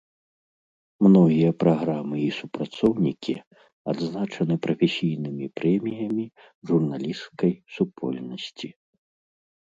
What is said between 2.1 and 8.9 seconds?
і супрацоўнікі адзначаны прафесійнымі прэміямі журналісцкай супольнасці.